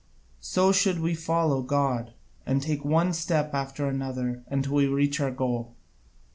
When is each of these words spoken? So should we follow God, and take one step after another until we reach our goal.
So 0.39 0.71
should 0.71 0.99
we 0.99 1.13
follow 1.13 1.61
God, 1.61 2.13
and 2.43 2.59
take 2.59 2.83
one 2.83 3.13
step 3.13 3.53
after 3.53 3.87
another 3.87 4.43
until 4.47 4.73
we 4.73 4.87
reach 4.87 5.19
our 5.19 5.29
goal. 5.29 5.75